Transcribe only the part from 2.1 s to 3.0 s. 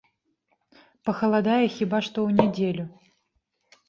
ў нядзелю.